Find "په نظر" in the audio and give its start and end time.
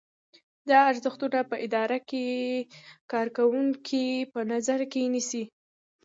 4.33-4.79